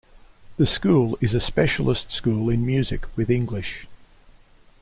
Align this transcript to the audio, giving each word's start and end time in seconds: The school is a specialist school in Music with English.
The 0.57 0.65
school 0.65 1.15
is 1.21 1.35
a 1.35 1.39
specialist 1.39 2.09
school 2.09 2.49
in 2.49 2.65
Music 2.65 3.05
with 3.15 3.29
English. 3.29 3.85